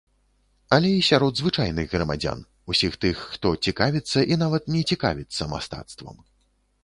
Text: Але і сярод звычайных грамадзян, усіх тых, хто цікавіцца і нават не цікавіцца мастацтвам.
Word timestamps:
Але 0.75 0.89
і 0.99 1.03
сярод 1.09 1.33
звычайных 1.41 1.91
грамадзян, 1.97 2.39
усіх 2.73 2.97
тых, 3.05 3.21
хто 3.35 3.53
цікавіцца 3.71 4.19
і 4.33 4.37
нават 4.45 4.63
не 4.77 4.81
цікавіцца 4.95 5.49
мастацтвам. 5.55 6.17